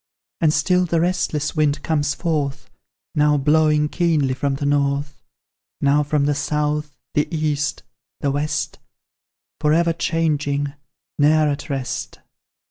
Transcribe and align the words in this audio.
And 0.39 0.51
still 0.51 0.85
the 0.85 0.99
restless 0.99 1.55
wind 1.55 1.83
comes 1.83 2.15
forth, 2.15 2.71
Now 3.13 3.37
blowing 3.37 3.87
keenly 3.87 4.33
from 4.33 4.55
the 4.55 4.65
North; 4.65 5.21
Now 5.79 6.01
from 6.01 6.25
the 6.25 6.33
South, 6.33 6.97
the 7.13 7.27
East, 7.29 7.83
the 8.19 8.31
West, 8.31 8.79
For 9.59 9.73
ever 9.73 9.93
changing, 9.93 10.73
ne'er 11.19 11.47
at 11.49 11.69
rest. 11.69 12.19